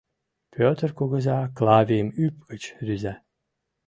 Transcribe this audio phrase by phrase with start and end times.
[0.53, 3.13] Пӧтыр кугыза Клавийым ӱп гыч рӱза.